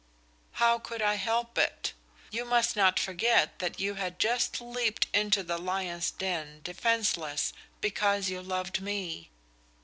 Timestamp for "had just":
4.01-4.59